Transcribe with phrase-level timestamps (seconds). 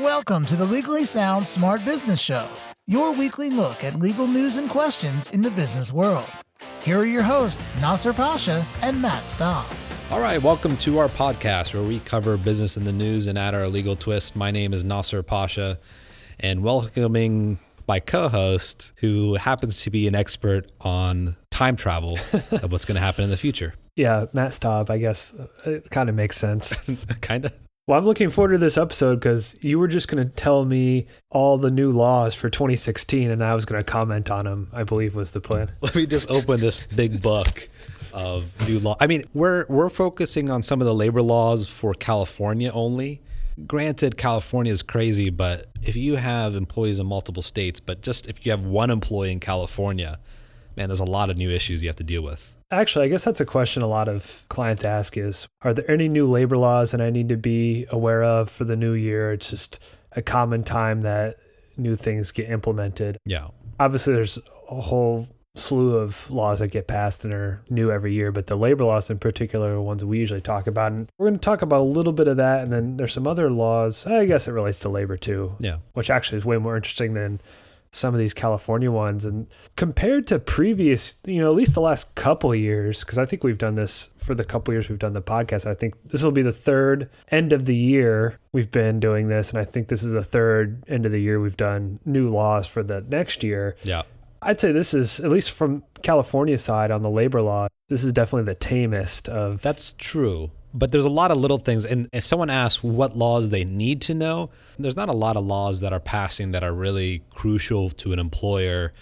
[0.00, 2.48] Welcome to the Legally Sound Smart Business Show,
[2.86, 6.24] your weekly look at legal news and questions in the business world.
[6.82, 9.66] Here are your hosts, Nasser Pasha and Matt Staub.
[10.10, 13.54] All right, welcome to our podcast where we cover business in the news and add
[13.54, 14.34] our legal twist.
[14.34, 15.78] My name is Nasser Pasha,
[16.40, 22.86] and welcoming my co-host, who happens to be an expert on time travel of what's
[22.86, 23.74] going to happen in the future.
[23.94, 25.34] Yeah, Matt Staub, I guess
[25.66, 26.80] it kind of makes sense.
[27.20, 27.52] kind of.
[27.88, 31.08] Well, I'm looking forward to this episode because you were just going to tell me
[31.30, 34.68] all the new laws for 2016, and I was going to comment on them.
[34.72, 35.72] I believe was the plan.
[35.80, 37.68] Let me just open this big book
[38.12, 38.96] of new law.
[39.00, 43.20] I mean, we're we're focusing on some of the labor laws for California only.
[43.66, 48.46] Granted, California is crazy, but if you have employees in multiple states, but just if
[48.46, 50.20] you have one employee in California,
[50.76, 52.51] man, there's a lot of new issues you have to deal with.
[52.72, 56.08] Actually, I guess that's a question a lot of clients ask is are there any
[56.08, 59.32] new labor laws that I need to be aware of for the new year?
[59.32, 59.78] It's just
[60.12, 61.36] a common time that
[61.76, 63.18] new things get implemented.
[63.26, 63.48] Yeah.
[63.78, 64.38] Obviously there's
[64.70, 68.56] a whole slew of laws that get passed and are new every year, but the
[68.56, 70.92] labor laws in particular are ones we usually talk about.
[70.92, 72.62] And we're going to talk about a little bit of that.
[72.62, 74.06] And then there's some other laws.
[74.06, 75.54] I guess it relates to labor too.
[75.58, 75.78] Yeah.
[75.92, 77.40] Which actually is way more interesting than
[77.92, 79.24] some of these California ones.
[79.24, 83.44] And compared to previous, you know, at least the last couple years, because I think
[83.44, 85.66] we've done this for the couple years we've done the podcast.
[85.66, 89.50] I think this will be the third end of the year we've been doing this.
[89.50, 92.66] And I think this is the third end of the year we've done new laws
[92.66, 93.76] for the next year.
[93.82, 94.02] Yeah.
[94.40, 98.12] I'd say this is, at least from California side on the labor law, this is
[98.12, 99.62] definitely the tamest of.
[99.62, 100.50] That's true.
[100.74, 101.84] But there's a lot of little things.
[101.84, 105.44] And if someone asks what laws they need to know, there's not a lot of
[105.44, 108.92] laws that are passing that are really crucial to an employer.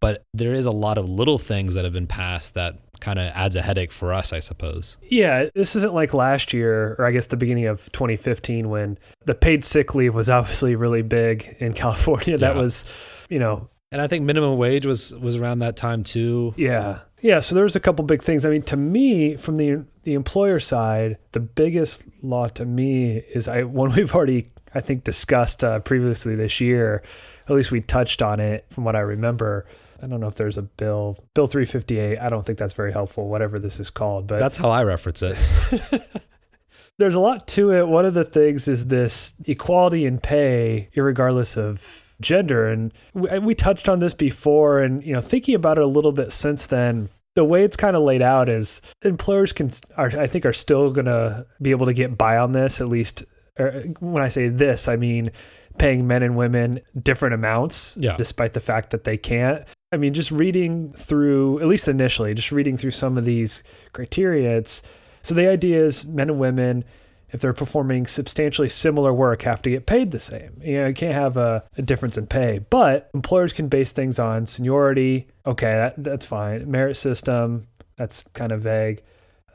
[0.00, 3.32] But there is a lot of little things that have been passed that kind of
[3.34, 4.96] adds a headache for us, I suppose.
[5.10, 9.34] Yeah, this isn't like last year, or I guess the beginning of 2015 when the
[9.34, 12.38] paid sick leave was obviously really big in California.
[12.38, 12.62] That Yeah.
[12.62, 12.84] was,
[13.28, 16.54] you know, And I think minimum wage was was around that time too.
[16.56, 17.00] Yeah.
[17.20, 18.44] Yeah, so there's a couple big things.
[18.46, 23.48] I mean, to me, from the the employer side, the biggest law to me is
[23.48, 27.02] I one we've already I think discussed uh, previously this year.
[27.48, 29.66] At least we touched on it from what I remember.
[30.02, 32.18] I don't know if there's a bill, Bill 358.
[32.18, 34.28] I don't think that's very helpful, whatever this is called.
[34.28, 35.36] But That's how I reference it.
[36.98, 37.88] there's a lot to it.
[37.88, 42.66] One of the things is this equality in pay, regardless of gender.
[42.68, 46.12] And we, we touched on this before, and you know, thinking about it a little
[46.12, 47.08] bit since then.
[47.34, 50.90] The way it's kind of laid out is employers can, are, I think, are still
[50.90, 52.80] going to be able to get by on this.
[52.80, 53.24] At least,
[53.58, 53.70] or
[54.00, 55.30] when I say this, I mean
[55.78, 58.16] paying men and women different amounts, Yeah.
[58.16, 59.64] despite the fact that they can't.
[59.92, 63.62] I mean, just reading through, at least initially, just reading through some of these
[63.92, 64.82] criteria, it's
[65.22, 66.84] so the idea is men and women,
[67.30, 70.60] if they're performing substantially similar work, have to get paid the same.
[70.62, 74.18] You know, you can't have a, a difference in pay, but employers can base things
[74.18, 75.28] on seniority.
[75.46, 76.70] Okay, that, that's fine.
[76.70, 77.66] Merit system,
[77.96, 79.02] that's kind of vague.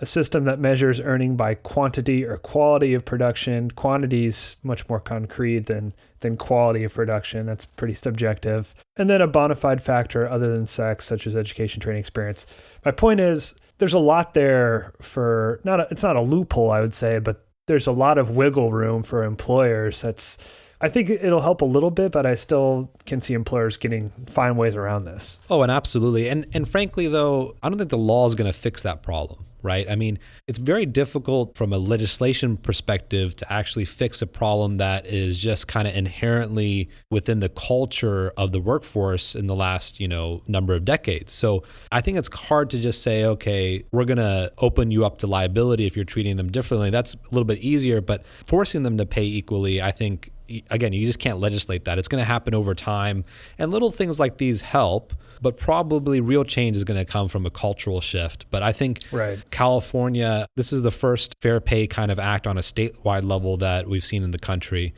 [0.02, 3.72] A system that measures earning by quantity or quality of production.
[3.72, 7.46] Quantity is much more concrete than than quality of production.
[7.46, 8.74] That's pretty subjective.
[8.98, 12.48] And then a bona fide factor other than sex, such as education, training, experience.
[12.84, 15.80] My point is, there's a lot there for not.
[15.80, 19.04] A, it's not a loophole, I would say, but there's a lot of wiggle room
[19.04, 20.02] for employers.
[20.02, 20.38] That's
[20.82, 24.58] I think it'll help a little bit, but I still can see employers getting find
[24.58, 25.40] ways around this.
[25.50, 26.28] Oh, and absolutely.
[26.28, 29.46] And and frankly though, I don't think the law is going to fix that problem,
[29.64, 29.90] right?
[29.90, 35.06] I mean, it's very difficult from a legislation perspective to actually fix a problem that
[35.08, 40.08] is just kind of inherently within the culture of the workforce in the last, you
[40.08, 41.34] know, number of decades.
[41.34, 45.20] So, I think it's hard to just say, okay, we're going to open you up
[45.20, 46.90] to liability if you're treating them differently.
[46.90, 50.32] That's a little bit easier, but forcing them to pay equally, I think
[50.70, 51.98] again, you just can't legislate that.
[51.98, 53.26] It's going to happen over time.
[53.58, 57.46] And little things like these help, but probably real change is going to come from
[57.46, 58.46] a cultural shift.
[58.50, 59.40] But I think Right.
[59.52, 63.88] California, this is the first fair pay kind of act on a statewide level that
[63.88, 64.94] we've seen in the country.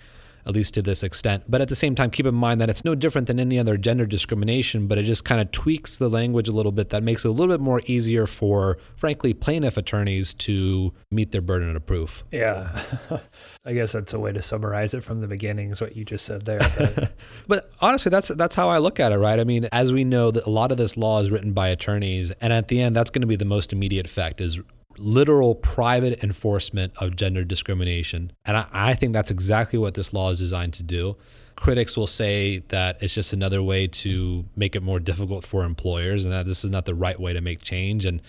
[0.46, 1.46] At least to this extent.
[1.48, 3.78] But at the same time, keep in mind that it's no different than any other
[3.78, 7.26] gender discrimination, but it just kind of tweaks the language a little bit that makes
[7.26, 11.86] it a little bit more easier for, frankly, plaintiff attorneys to meet their burden of
[11.86, 12.24] proof.
[12.32, 12.80] Yeah,
[13.66, 15.72] I guess that's a way to summarize it from the beginning.
[15.72, 16.60] Is what you just said there.
[16.60, 17.14] But
[17.48, 19.40] But honestly, that's that's how I look at it, right?
[19.40, 22.32] I mean, as we know, that a lot of this law is written by attorneys,
[22.42, 24.60] and at the end, that's going to be the most immediate effect is
[24.98, 28.32] literal private enforcement of gender discrimination.
[28.46, 31.18] And I, I think that's exactly what this law is designed to do.
[31.56, 36.26] Critics will say that it's just another way to make it more difficult for employers,
[36.26, 38.06] and that this is not the right way to make change.
[38.06, 38.22] And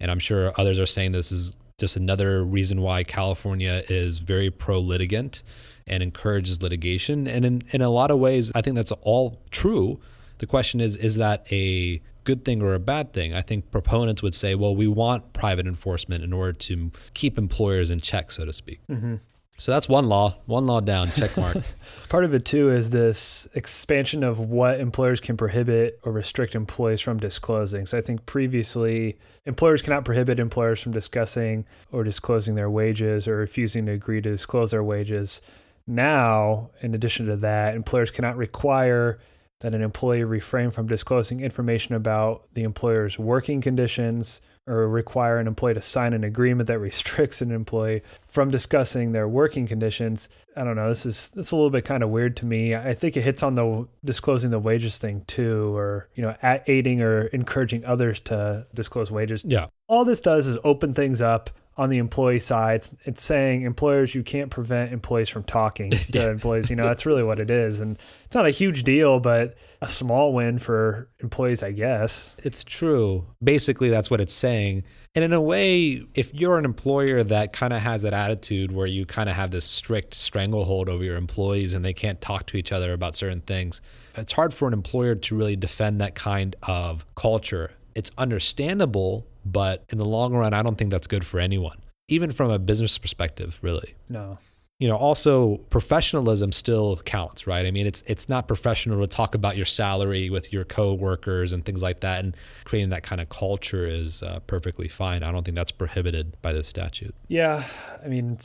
[0.00, 4.50] and I'm sure others are saying this is just another reason why California is very
[4.50, 5.42] pro litigant
[5.86, 7.26] and encourages litigation.
[7.26, 10.00] And in, in a lot of ways, I think that's all true.
[10.38, 13.34] The question is, is that a good thing or a bad thing?
[13.34, 17.90] I think proponents would say, well, we want private enforcement in order to keep employers
[17.90, 18.80] in check, so to speak.
[18.88, 19.16] Mm-hmm.
[19.58, 21.56] So that's one law, one law down, check mark.
[22.08, 27.00] Part of it too is this expansion of what employers can prohibit or restrict employees
[27.00, 27.86] from disclosing.
[27.86, 33.36] So I think previously employers cannot prohibit employers from discussing or disclosing their wages or
[33.36, 35.42] refusing to agree to disclose their wages.
[35.86, 39.20] Now, in addition to that, employers cannot require
[39.62, 45.46] that an employee refrain from disclosing information about the employer's working conditions or require an
[45.48, 50.28] employee to sign an agreement that restricts an employee from discussing their working conditions.
[50.56, 50.88] I don't know.
[50.88, 52.74] This is this a little bit kind of weird to me.
[52.74, 56.36] I think it hits on the disclosing the wages thing too, or you know,
[56.66, 59.44] aiding or encouraging others to disclose wages.
[59.44, 59.66] Yeah.
[59.88, 62.86] All this does is open things up on the employee side.
[63.04, 66.70] It's saying employers, you can't prevent employees from talking to employees.
[66.70, 67.80] You know, that's really what it is.
[67.80, 72.36] And it's not a huge deal, but a small win for employees, I guess.
[72.42, 73.26] It's true.
[73.42, 74.84] Basically, that's what it's saying.
[75.14, 78.86] And in a way, if you're an employer that kind of has that attitude where
[78.86, 82.56] you kind of have this strict stranglehold over your employees and they can't talk to
[82.56, 83.82] each other about certain things,
[84.14, 87.72] it's hard for an employer to really defend that kind of culture.
[87.94, 91.78] It's understandable but in the long run, I don't think that's good for anyone,
[92.08, 93.94] even from a business perspective, really.
[94.08, 94.38] No.
[94.78, 97.66] You know, also professionalism still counts, right?
[97.66, 101.64] I mean, it's it's not professional to talk about your salary with your coworkers and
[101.64, 105.22] things like that, and creating that kind of culture is uh, perfectly fine.
[105.22, 107.14] I don't think that's prohibited by this statute.
[107.28, 107.64] Yeah,
[108.04, 108.38] I mean,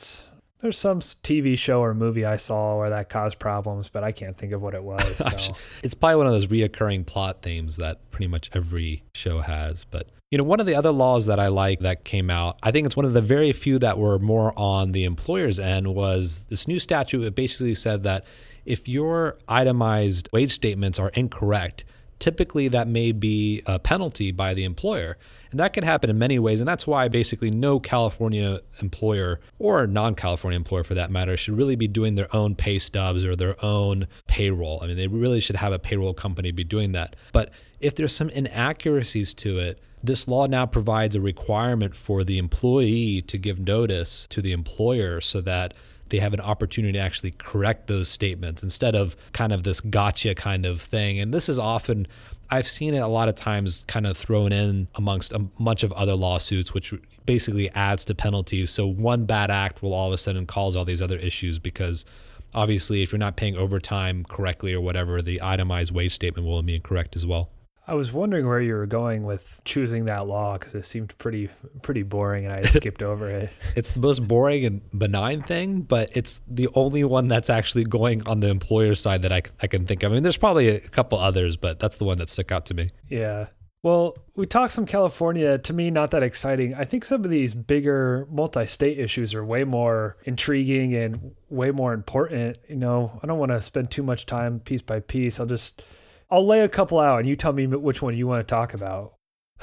[0.60, 4.38] there's some TV show or movie I saw where that caused problems, but I can't
[4.38, 5.22] think of what it was.
[5.28, 5.54] So.
[5.84, 9.86] it's probably one of those reoccurring plot themes that pretty much every show has.
[9.86, 12.72] But you know, one of the other laws that I like that came out, I
[12.72, 16.46] think it's one of the very few that were more on the employer's end, was
[16.50, 17.24] this new statute.
[17.24, 18.26] It basically said that
[18.66, 21.86] if your itemized wage statements are incorrect,
[22.20, 25.18] typically that may be a penalty by the employer.
[25.50, 26.60] And that can happen in many ways.
[26.60, 31.58] And that's why basically no California employer or non California employer for that matter should
[31.58, 34.80] really be doing their own pay stubs or their own payroll.
[34.84, 37.16] I mean, they really should have a payroll company be doing that.
[37.32, 42.38] But if there's some inaccuracies to it, this law now provides a requirement for the
[42.38, 45.74] employee to give notice to the employer so that
[46.10, 50.34] they have an opportunity to actually correct those statements instead of kind of this gotcha
[50.36, 51.20] kind of thing.
[51.20, 52.08] And this is often,
[52.50, 55.92] I've seen it a lot of times kind of thrown in amongst a bunch of
[55.94, 56.94] other lawsuits, which
[57.26, 58.72] basically adds to penalties.
[58.72, 62.06] So one bad act will all of a sudden cause all these other issues because
[62.54, 66.76] obviously if you're not paying overtime correctly or whatever, the itemized wage statement will be
[66.76, 67.50] incorrect as well.
[67.90, 71.50] I was wondering where you were going with choosing that law because it seemed pretty
[71.82, 73.50] pretty boring, and I skipped over it.
[73.76, 78.28] It's the most boring and benign thing, but it's the only one that's actually going
[78.28, 80.12] on the employer side that I, I can think of.
[80.12, 82.74] I mean, there's probably a couple others, but that's the one that stuck out to
[82.74, 82.90] me.
[83.08, 83.48] Yeah.
[83.84, 85.58] Well, we talked some California.
[85.58, 86.74] To me, not that exciting.
[86.74, 91.94] I think some of these bigger multi-state issues are way more intriguing and way more
[91.94, 92.58] important.
[92.68, 95.40] You know, I don't want to spend too much time piece by piece.
[95.40, 95.84] I'll just
[96.30, 98.74] I'll lay a couple out and you tell me which one you want to talk
[98.74, 99.14] about.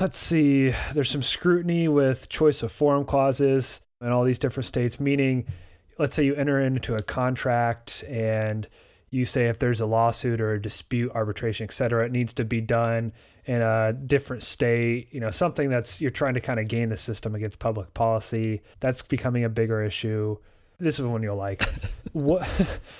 [0.01, 0.75] Let's see.
[0.93, 5.47] There's some scrutiny with choice of forum clauses in all these different states, meaning,
[5.99, 8.67] let's say you enter into a contract and
[9.11, 12.45] you say if there's a lawsuit or a dispute, arbitration, et cetera, it needs to
[12.45, 13.13] be done
[13.45, 16.97] in a different state, you know, something that's you're trying to kind of gain the
[16.97, 18.63] system against public policy.
[18.81, 20.39] That's becoming a bigger issue.
[20.79, 21.63] This is one you'll like.
[22.13, 22.49] what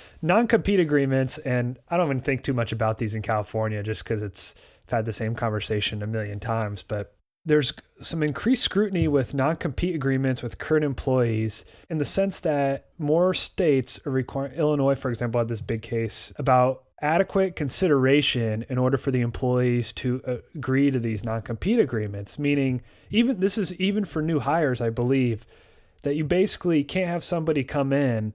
[0.21, 4.21] non-compete agreements, and I don't even think too much about these in California, just because
[4.21, 4.55] it's
[4.87, 6.83] I've had the same conversation a million times.
[6.83, 7.15] But
[7.45, 13.33] there's some increased scrutiny with non-compete agreements with current employees in the sense that more
[13.33, 18.97] states are requiring Illinois, for example, had this big case about adequate consideration in order
[18.97, 24.05] for the employees to uh, agree to these non-compete agreements meaning even this is even
[24.05, 25.45] for new hires i believe
[26.05, 28.33] that you basically can't have somebody come in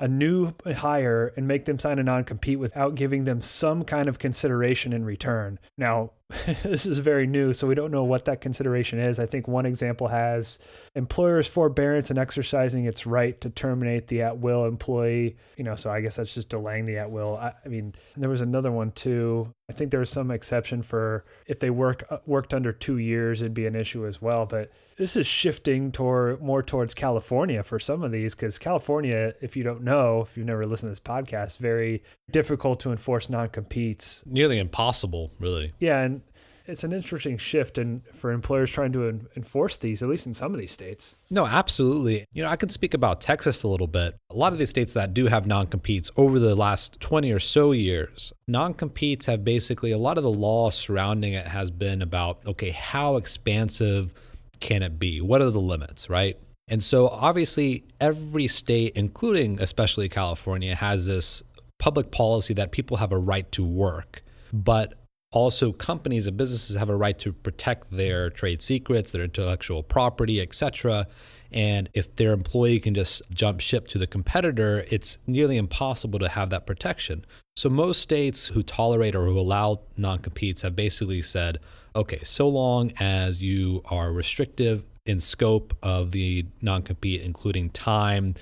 [0.00, 4.08] a new hire and make them sign a non compete without giving them some kind
[4.08, 5.58] of consideration in return.
[5.76, 6.12] Now,
[6.62, 9.18] this is very new, so we don't know what that consideration is.
[9.18, 10.58] I think one example has
[10.94, 15.36] employer's forbearance in exercising its right to terminate the at will employee.
[15.56, 17.36] You know, so I guess that's just delaying the at will.
[17.36, 19.52] I, I mean, there was another one too.
[19.68, 23.54] I think there was some exception for if they work worked under two years, it'd
[23.54, 24.46] be an issue as well.
[24.46, 29.56] But this is shifting toward more towards California for some of these because California, if
[29.56, 33.48] you don't know, if you've never listened to this podcast, very difficult to enforce non
[33.48, 34.22] competes.
[34.26, 35.72] Nearly impossible, really.
[35.78, 36.20] Yeah, and
[36.66, 40.52] it's an interesting shift in for employers trying to enforce these, at least in some
[40.52, 41.16] of these states.
[41.30, 42.26] No, absolutely.
[42.32, 44.16] You know, I can speak about Texas a little bit.
[44.30, 47.40] A lot of these states that do have non competes over the last 20 or
[47.40, 52.02] so years, non competes have basically a lot of the law surrounding it has been
[52.02, 54.12] about okay, how expansive
[54.60, 55.20] can it be?
[55.20, 56.38] What are the limits, right?
[56.68, 61.42] And so obviously, every state, including especially California, has this
[61.78, 64.22] public policy that people have a right to work.
[64.52, 64.94] But
[65.30, 70.40] also companies and businesses have a right to protect their trade secrets, their intellectual property,
[70.40, 71.06] etc.
[71.52, 76.28] And if their employee can just jump ship to the competitor, it's nearly impossible to
[76.28, 77.24] have that protection.
[77.58, 81.58] So most states who tolerate or who allow non-competes have basically said,
[81.96, 88.34] okay, so long as you are restrictive in scope of the non-compete, including time,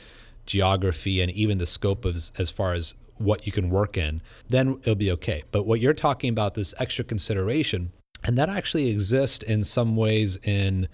[0.45, 4.21] geography, and even the scope of as far as what you can work in,
[4.51, 5.45] then it'll be okay.
[5.51, 7.93] But what you're talking about, this extra consideration,
[8.23, 10.89] and that actually exists in some ways in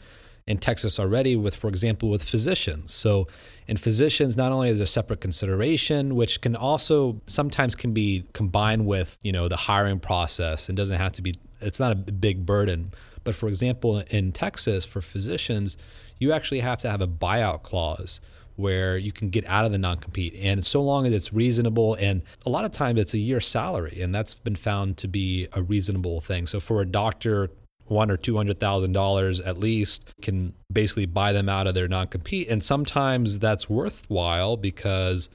[0.47, 2.93] in Texas already with, for example, with physicians.
[2.93, 3.27] So
[3.67, 8.87] in physicians, not only is a separate consideration, which can also sometimes can be combined
[8.87, 12.45] with, you know, the hiring process and doesn't have to be it's not a big
[12.45, 12.93] burden.
[13.25, 15.77] But for example, in Texas for physicians,
[16.19, 18.21] you actually have to have a buyout clause
[18.57, 20.35] where you can get out of the non compete.
[20.41, 24.01] And so long as it's reasonable, and a lot of times it's a year salary,
[24.03, 26.47] and that's been found to be a reasonable thing.
[26.47, 27.51] So for a doctor,
[27.87, 31.89] one or two hundred thousand dollars at least can basically buy them out of their
[31.89, 32.49] non compete.
[32.49, 35.29] And sometimes that's worthwhile because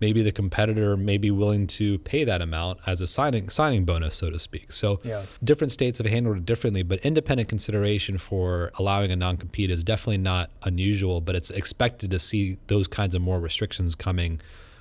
[0.00, 4.16] maybe the competitor may be willing to pay that amount as a signing signing bonus,
[4.16, 4.72] so to speak.
[4.72, 5.24] So yeah.
[5.42, 9.84] different states have handled it differently, but independent consideration for allowing a non compete is
[9.84, 14.40] definitely not unusual, but it's expected to see those kinds of more restrictions coming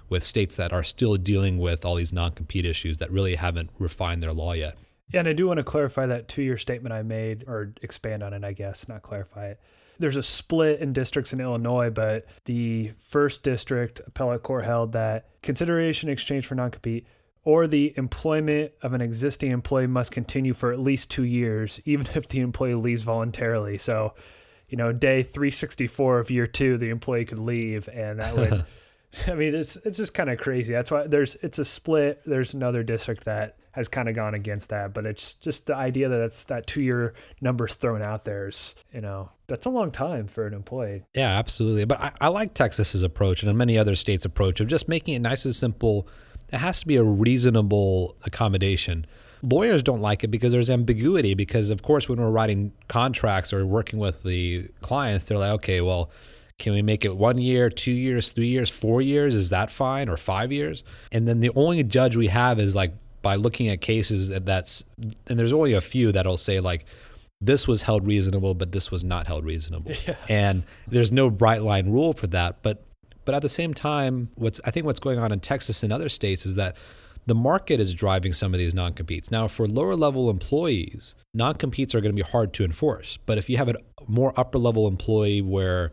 [0.10, 3.70] with states that are still dealing with all these non compete issues that really haven't
[3.80, 4.76] refined their law yet.
[5.10, 8.24] Yeah, and I do want to clarify that two year statement I made, or expand
[8.24, 9.60] on it, I guess, not clarify it
[10.00, 15.30] there's a split in districts in Illinois, but the first district appellate court held that
[15.42, 17.06] consideration exchange for non compete
[17.46, 22.08] or the employment of an existing employee must continue for at least two years, even
[22.16, 23.78] if the employee leaves voluntarily.
[23.78, 24.14] So,
[24.70, 28.66] you know, day 364 of year two, the employee could leave, and that would.
[29.28, 30.74] I mean, it's it's just kind of crazy.
[30.74, 32.22] That's why there's it's a split.
[32.26, 34.94] There's another district that has kind of gone against that.
[34.94, 38.76] But it's just the idea that that's that two year numbers thrown out there is,
[38.94, 41.04] you know, that's a long time for an employee.
[41.14, 41.86] Yeah, absolutely.
[41.86, 45.20] But I, I like Texas's approach and many other states' approach of just making it
[45.20, 46.08] nice and simple.
[46.52, 49.08] It has to be a reasonable accommodation.
[49.42, 51.34] Lawyers don't like it because there's ambiguity.
[51.34, 55.82] Because, of course, when we're writing contracts or working with the clients, they're like, okay,
[55.82, 56.12] well,
[56.60, 59.36] can we make it one year, two years, three years, four years?
[59.36, 60.08] Is that fine?
[60.08, 60.84] Or five years?
[61.12, 62.94] And then the only judge we have is like
[63.24, 64.84] by looking at cases that that's
[65.28, 66.86] and there's only a few that'll say like
[67.42, 70.16] this was held reasonable but this was not held reasonable yeah.
[70.30, 72.84] and there's no bright line rule for that but
[73.26, 76.10] but at the same time what's i think what's going on in texas and other
[76.10, 76.76] states is that
[77.26, 82.02] the market is driving some of these non-competes now for lower level employees non-competes are
[82.02, 83.76] going to be hard to enforce but if you have a
[84.08, 85.92] more upper level employee where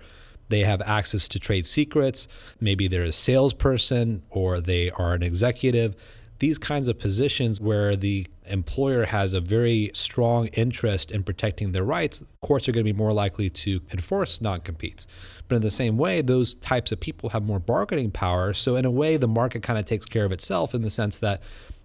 [0.51, 2.29] they have access to trade secrets
[2.61, 5.97] maybe they're a salesperson or they are an executive
[6.41, 11.85] these kinds of positions where the employer has a very strong interest in protecting their
[11.85, 15.07] rights, courts are going to be more likely to enforce non competes.
[15.49, 18.55] But in the same way, those types of people have more bargaining power.
[18.55, 21.19] So, in a way, the market kind of takes care of itself in the sense
[21.19, 21.43] that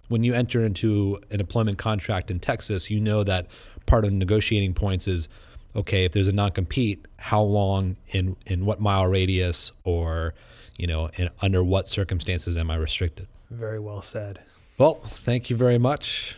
[0.08, 3.48] when you enter into an employment contract in Texas, you know that
[3.84, 5.28] part of the negotiating points is
[5.76, 10.34] okay, if there's a non compete, how long in, in what mile radius or
[10.76, 13.26] you know, in, under what circumstances am I restricted?
[13.50, 14.40] Very well said.
[14.78, 16.36] Well, thank you very much.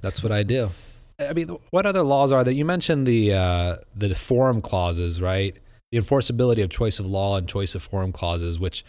[0.00, 0.70] That's what I do.
[1.18, 2.52] I mean, what other laws are there?
[2.52, 5.56] You mentioned the uh, the forum clauses, right?
[5.92, 8.84] The enforceability of choice of law and choice of forum clauses, which,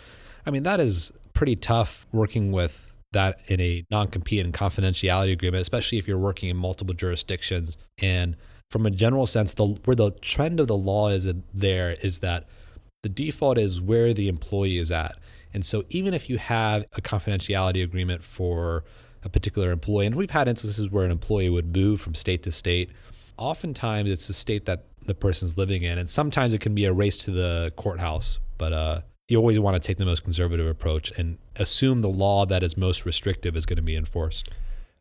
[0.45, 5.61] I mean, that is pretty tough working with that in a non-compete and confidentiality agreement,
[5.61, 7.77] especially if you're working in multiple jurisdictions.
[7.99, 8.35] And
[8.69, 12.47] from a general sense, the where the trend of the law is there is that
[13.03, 15.17] the default is where the employee is at.
[15.53, 18.83] And so even if you have a confidentiality agreement for
[19.23, 22.51] a particular employee, and we've had instances where an employee would move from state to
[22.51, 22.91] state,
[23.37, 25.97] oftentimes it's the state that the person's living in.
[25.97, 29.81] And sometimes it can be a race to the courthouse, but uh, you always want
[29.81, 33.65] to take the most conservative approach and assume the law that is most restrictive is
[33.65, 34.49] going to be enforced.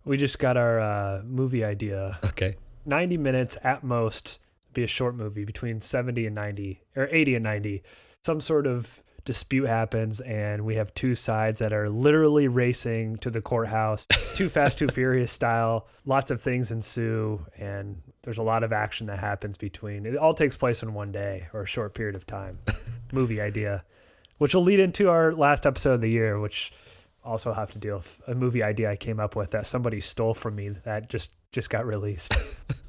[0.04, 2.18] We just got our uh, movie idea.
[2.24, 2.54] Okay.
[2.86, 4.40] 90 minutes at most,
[4.72, 7.82] be a short movie between 70 and 90, or 80 and 90.
[8.22, 13.28] Some sort of dispute happens and we have two sides that are literally racing to
[13.28, 15.88] the courthouse, too fast, too furious style.
[16.06, 20.06] Lots of things ensue and there's a lot of action that happens between.
[20.06, 22.58] It all takes place in one day or a short period of time.
[23.12, 23.84] Movie idea,
[24.38, 26.72] which will lead into our last episode of the year, which
[27.26, 30.34] also have to deal with a movie idea I came up with that somebody stole
[30.34, 32.34] from me that just just got released.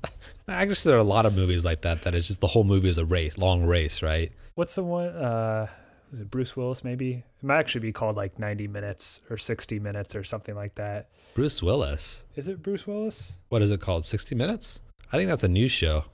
[0.48, 2.63] I guess there are a lot of movies like that that it's just the whole
[2.63, 4.32] movie is a race, long race, right?
[4.56, 5.10] What's the one?
[5.10, 5.67] Uh,
[6.10, 6.84] was it Bruce Willis?
[6.84, 10.75] Maybe it might actually be called like 90 minutes or 60 minutes or something like
[10.75, 11.10] that.
[11.34, 12.24] Bruce Willis.
[12.36, 13.39] Is it Bruce Willis?
[13.50, 14.06] What is it called?
[14.06, 14.79] 60 Minutes?
[15.12, 16.06] I think that's a news show.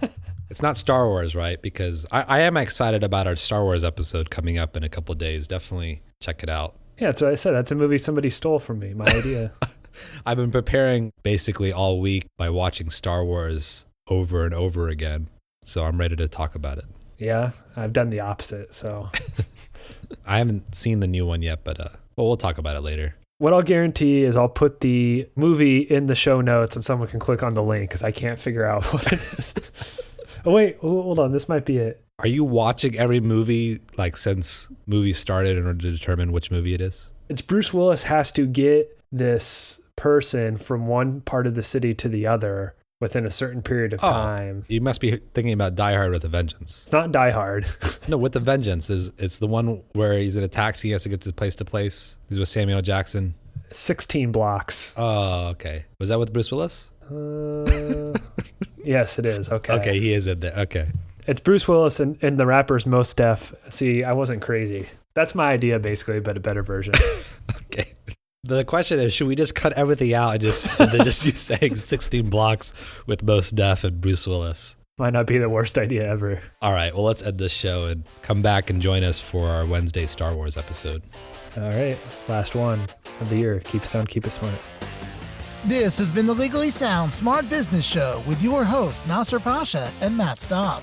[0.50, 1.60] it's not Star Wars, right?
[1.60, 5.14] Because I, I am excited about our Star Wars episode coming up in a couple
[5.14, 5.46] days.
[5.46, 6.76] Definitely check it out.
[7.00, 7.52] Yeah, that's what I said.
[7.52, 8.92] That's a movie somebody stole from me.
[8.94, 9.52] My idea.
[10.26, 15.28] I've been preparing basically all week by watching Star Wars over and over again.
[15.64, 16.84] So I'm ready to talk about it.
[17.18, 18.72] yeah, I've done the opposite.
[18.74, 19.08] So
[20.26, 23.14] I haven't seen the new one yet, but uh, well, we'll talk about it later.
[23.38, 27.18] what I'll guarantee is I'll put the movie in the show notes and someone can
[27.20, 29.54] click on the link because I can't figure out what it is.
[30.44, 31.32] oh wait, hold on.
[31.32, 32.02] This might be it.
[32.20, 36.74] Are you watching every movie like since movies started in order to determine which movie
[36.74, 37.08] it is?
[37.30, 42.08] It's Bruce Willis has to get this person from one part of the city to
[42.08, 44.06] the other within a certain period of Oh.
[44.08, 44.64] time.
[44.68, 46.80] You must be thinking about Die Hard with a Vengeance.
[46.82, 47.66] It's not Die Hard.
[48.08, 51.04] No, with the Vengeance is it's the one where he's in a taxi, he has
[51.04, 52.16] to get to place to place.
[52.28, 53.34] He's with Samuel Jackson.
[53.70, 54.94] 16 blocks.
[54.96, 55.84] Oh, okay.
[56.00, 56.90] Was that with Bruce Willis?
[57.08, 58.12] Uh,
[58.84, 59.48] yes, it is.
[59.48, 59.74] Okay.
[59.74, 60.54] Okay, he is in there.
[60.60, 60.88] Okay.
[61.30, 63.54] It's Bruce Willis and, and the rapper's Mos Def.
[63.68, 64.88] See, I wasn't crazy.
[65.14, 66.94] That's my idea, basically, but a better version.
[67.72, 67.92] Okay.
[68.42, 71.32] The question is, should we just cut everything out and just and then just you
[71.32, 72.72] saying 16 blocks
[73.06, 74.74] with Mos Def and Bruce Willis?
[74.98, 76.40] Might not be the worst idea ever.
[76.60, 79.64] All right, well, let's end this show and come back and join us for our
[79.66, 81.02] Wednesday Star Wars episode.
[81.56, 81.98] All right.
[82.26, 82.88] Last one
[83.20, 83.60] of the year.
[83.60, 84.58] Keep it sound, keep it smart.
[85.64, 90.16] This has been the Legally Sound Smart Business Show with your hosts Nasser Pasha and
[90.16, 90.82] Matt Staub.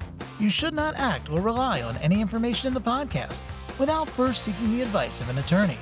[0.41, 3.43] You should not act or rely on any information in the podcast
[3.77, 5.77] without first seeking the advice of an attorney.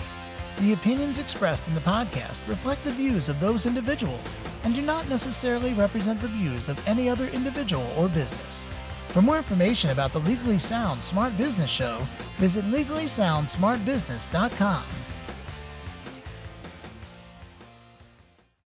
[0.60, 5.08] The opinions expressed in the podcast reflect the views of those individuals and do not
[5.08, 8.68] necessarily represent the views of any other individual or business.
[9.08, 12.06] For more information about the Legally Sound Smart Business Show,
[12.38, 14.84] visit legallysoundsmartbusiness.com.